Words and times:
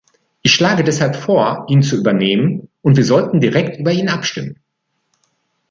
Ich 0.41 0.51
schlage 0.55 0.83
deshalb 0.83 1.15
vor, 1.15 1.67
ihn 1.69 1.83
zu 1.83 1.95
übernehmen, 1.95 2.69
und 2.81 2.97
wir 2.97 3.05
sollten 3.05 3.39
direkt 3.39 3.77
über 3.79 3.91
ihn 3.91 4.09
abstimmen. 4.09 4.57